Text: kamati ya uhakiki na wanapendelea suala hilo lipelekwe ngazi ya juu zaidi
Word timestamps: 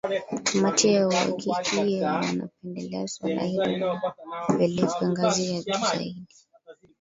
kamati 0.45 0.87
ya 0.93 1.07
uhakiki 1.07 1.99
na 1.99 2.13
wanapendelea 2.15 3.07
suala 3.07 3.41
hilo 3.43 3.65
lipelekwe 4.49 5.07
ngazi 5.07 5.53
ya 5.55 5.63
juu 5.63 5.71
zaidi 5.77 6.27